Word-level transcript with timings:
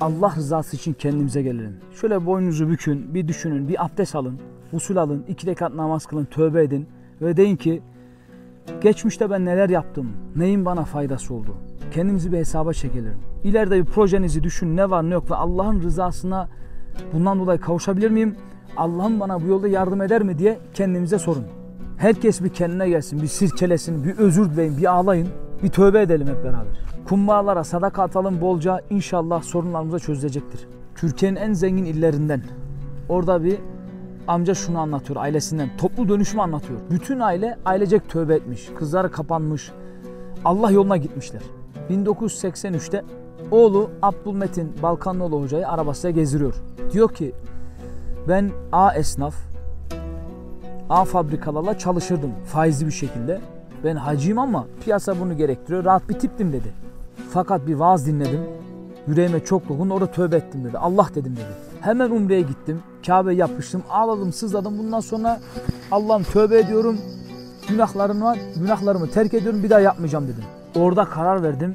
Allah 0.00 0.34
rızası 0.36 0.76
için 0.76 0.92
kendimize 0.92 1.42
gelelim. 1.42 1.76
Şöyle 2.00 2.26
boynunuzu 2.26 2.68
bükün, 2.68 3.14
bir 3.14 3.28
düşünün, 3.28 3.68
bir 3.68 3.84
abdest 3.84 4.14
alın, 4.14 4.38
usul 4.72 4.96
alın, 4.96 5.24
iki 5.28 5.46
rekat 5.46 5.74
namaz 5.74 6.06
kılın, 6.06 6.24
tövbe 6.24 6.62
edin 6.62 6.86
ve 7.20 7.36
deyin 7.36 7.56
ki 7.56 7.82
geçmişte 8.80 9.30
ben 9.30 9.44
neler 9.44 9.68
yaptım, 9.68 10.12
neyin 10.36 10.64
bana 10.64 10.84
faydası 10.84 11.34
oldu. 11.34 11.54
Kendimizi 11.92 12.32
bir 12.32 12.38
hesaba 12.38 12.72
çekelim. 12.72 13.14
İleride 13.44 13.80
bir 13.80 13.84
projenizi 13.84 14.42
düşünün 14.42 14.76
ne 14.76 14.90
var 14.90 15.10
ne 15.10 15.14
yok 15.14 15.30
ve 15.30 15.34
Allah'ın 15.34 15.82
rızasına 15.82 16.48
bundan 17.12 17.38
dolayı 17.38 17.60
kavuşabilir 17.60 18.10
miyim? 18.10 18.36
Allah'ım 18.76 19.20
bana 19.20 19.42
bu 19.42 19.46
yolda 19.46 19.68
yardım 19.68 20.02
eder 20.02 20.22
mi 20.22 20.38
diye 20.38 20.58
kendimize 20.74 21.18
sorun. 21.18 21.44
Herkes 21.96 22.42
bir 22.42 22.48
kendine 22.48 22.88
gelsin, 22.88 23.22
bir 23.22 23.26
sirkelesin, 23.26 24.04
bir 24.04 24.18
özür 24.18 24.50
dileyin, 24.50 24.76
bir 24.78 24.92
ağlayın, 24.92 25.28
bir 25.62 25.68
tövbe 25.68 26.02
edelim 26.02 26.26
hep 26.26 26.44
beraber. 26.44 26.87
Kumbağalara 27.08 27.64
sadaka 27.64 28.02
atalım 28.02 28.40
bolca 28.40 28.80
inşallah 28.90 29.42
sorunlarımız 29.42 29.92
da 29.92 29.98
çözülecektir. 29.98 30.68
Türkiye'nin 30.94 31.36
en 31.36 31.52
zengin 31.52 31.84
illerinden 31.84 32.42
orada 33.08 33.44
bir 33.44 33.58
amca 34.26 34.54
şunu 34.54 34.78
anlatıyor 34.78 35.20
ailesinden. 35.20 35.70
Toplu 35.78 36.08
dönüşümü 36.08 36.42
anlatıyor. 36.42 36.80
Bütün 36.90 37.20
aile 37.20 37.58
ailecek 37.64 38.08
tövbe 38.08 38.34
etmiş. 38.34 38.68
Kızları 38.78 39.10
kapanmış. 39.10 39.72
Allah 40.44 40.70
yoluna 40.70 40.96
gitmişler. 40.96 41.42
1983'te 41.90 43.04
oğlu 43.50 43.90
Abdülmetin 44.02 44.72
Balkanlıoğlu 44.82 45.42
hocayı 45.42 45.68
arabasıyla 45.68 46.10
gezdiriyor. 46.10 46.54
Diyor 46.92 47.14
ki 47.14 47.32
ben 48.28 48.50
A 48.72 48.94
esnaf 48.94 49.34
A 50.90 51.04
fabrikalarla 51.04 51.78
çalışırdım 51.78 52.30
faizli 52.46 52.86
bir 52.86 52.92
şekilde. 52.92 53.40
Ben 53.84 53.96
hacıyım 53.96 54.38
ama 54.38 54.66
piyasa 54.84 55.20
bunu 55.20 55.36
gerektiriyor. 55.36 55.84
Rahat 55.84 56.08
bir 56.08 56.14
tiptim 56.14 56.52
dedi. 56.52 56.87
Fakat 57.30 57.66
bir 57.66 57.74
vaaz 57.74 58.06
dinledim. 58.06 58.40
Yüreğime 59.06 59.44
çok 59.44 59.68
dokun 59.68 59.90
orada 59.90 60.06
tövbe 60.06 60.36
ettim 60.36 60.64
dedi. 60.64 60.78
Allah 60.78 61.08
dedim 61.14 61.36
dedi. 61.36 61.68
Hemen 61.80 62.10
umreye 62.10 62.40
gittim. 62.40 62.82
Kabe 63.06 63.34
yapıştım. 63.34 63.82
Ağladım 63.90 64.32
sızladım. 64.32 64.78
Bundan 64.78 65.00
sonra 65.00 65.40
Allah'ım 65.90 66.22
tövbe 66.22 66.58
ediyorum. 66.58 66.98
Günahlarım 67.68 68.22
var. 68.22 68.38
Günahlarımı 68.56 69.10
terk 69.10 69.34
ediyorum. 69.34 69.62
Bir 69.62 69.70
daha 69.70 69.80
yapmayacağım 69.80 70.28
dedim. 70.28 70.44
Orada 70.76 71.04
karar 71.04 71.42
verdim. 71.42 71.74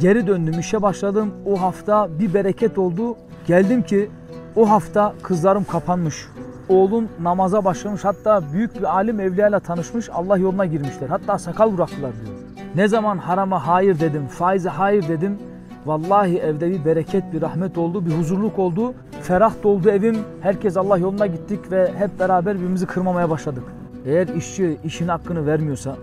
Geri 0.00 0.26
döndüm. 0.26 0.60
işe 0.60 0.82
başladım. 0.82 1.30
O 1.46 1.60
hafta 1.60 2.18
bir 2.18 2.34
bereket 2.34 2.78
oldu. 2.78 3.16
Geldim 3.46 3.82
ki 3.82 4.10
o 4.56 4.70
hafta 4.70 5.14
kızlarım 5.22 5.64
kapanmış. 5.64 6.28
Oğlum 6.68 7.08
namaza 7.20 7.64
başlamış. 7.64 8.04
Hatta 8.04 8.42
büyük 8.52 8.78
bir 8.78 8.94
alim 8.96 9.20
evliyayla 9.20 9.60
tanışmış. 9.60 10.10
Allah 10.12 10.36
yoluna 10.36 10.66
girmişler. 10.66 11.08
Hatta 11.08 11.38
sakal 11.38 11.76
bıraktılar 11.76 12.12
diyor. 12.12 12.51
Ne 12.76 12.88
zaman 12.88 13.18
harama 13.18 13.66
hayır 13.66 14.00
dedim, 14.00 14.26
faize 14.26 14.68
hayır 14.68 15.08
dedim. 15.08 15.38
Vallahi 15.86 16.38
evde 16.38 16.70
bir 16.70 16.84
bereket, 16.84 17.32
bir 17.32 17.42
rahmet 17.42 17.78
oldu, 17.78 18.06
bir 18.06 18.10
huzurluk 18.10 18.58
oldu. 18.58 18.94
Ferah 19.22 19.54
doldu 19.62 19.90
evim. 19.90 20.18
Herkes 20.40 20.76
Allah 20.76 20.98
yoluna 20.98 21.26
gittik 21.26 21.72
ve 21.72 21.92
hep 21.98 22.20
beraber 22.20 22.56
birbirimizi 22.56 22.86
kırmamaya 22.86 23.30
başladık. 23.30 23.64
Eğer 24.06 24.28
işçi 24.28 24.78
işin 24.84 25.08
hakkını 25.08 25.46
vermiyorsa, 25.46 25.96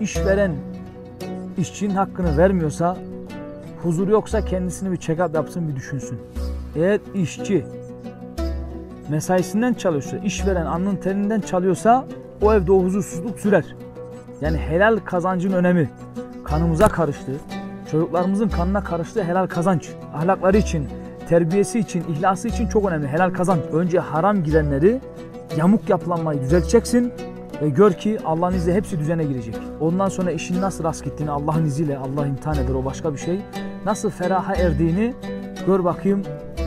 işveren 0.00 0.52
işçinin 1.58 1.94
hakkını 1.94 2.38
vermiyorsa, 2.38 2.96
huzur 3.82 4.08
yoksa 4.08 4.44
kendisini 4.44 4.92
bir 4.92 4.96
check-up 4.96 5.34
yapsın, 5.34 5.68
bir 5.68 5.76
düşünsün. 5.76 6.18
Eğer 6.76 7.00
işçi 7.14 7.64
mesaisinden 9.08 9.74
çalıyorsa, 9.74 10.16
işveren 10.16 10.66
alnın 10.66 10.96
terinden 10.96 11.40
çalıyorsa 11.40 12.04
o 12.42 12.54
evde 12.54 12.72
o 12.72 12.82
huzursuzluk 12.82 13.40
sürer. 13.40 13.64
Yani 14.42 14.58
helal 14.58 14.98
kazancın 15.04 15.52
önemi 15.52 15.90
kanımıza 16.44 16.88
karıştı. 16.88 17.32
Çocuklarımızın 17.90 18.48
kanına 18.48 18.84
karıştığı 18.84 19.24
helal 19.24 19.46
kazanç. 19.46 19.88
Ahlakları 20.14 20.56
için, 20.56 20.88
terbiyesi 21.28 21.78
için, 21.78 22.04
ihlası 22.08 22.48
için 22.48 22.68
çok 22.68 22.88
önemli 22.90 23.08
helal 23.08 23.30
kazanç. 23.30 23.60
Önce 23.72 23.98
haram 23.98 24.44
girenleri 24.44 25.00
yamuk 25.56 25.88
yapılanmayı 25.88 26.40
düzelteceksin 26.40 27.12
ve 27.62 27.68
gör 27.68 27.92
ki 27.92 28.18
Allah'ın 28.24 28.54
izniyle 28.54 28.76
hepsi 28.76 28.98
düzene 28.98 29.24
girecek. 29.24 29.56
Ondan 29.80 30.08
sonra 30.08 30.30
işin 30.30 30.60
nasıl 30.60 30.84
rast 30.84 31.04
gittiğini 31.04 31.30
Allah'ın 31.30 31.64
izniyle 31.64 31.98
Allah 31.98 32.26
imtihan 32.26 32.56
eder 32.56 32.74
o 32.74 32.84
başka 32.84 33.12
bir 33.12 33.18
şey. 33.18 33.40
Nasıl 33.84 34.10
feraha 34.10 34.54
erdiğini 34.54 35.14
gör 35.66 35.84
bakayım 35.84 36.22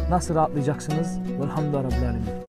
nasıl 0.09 0.35
rahatlayacaksınız. 0.35 1.19
Velhamdülillah 1.41 1.83
Rabbil 1.83 2.09
Alemin. 2.09 2.35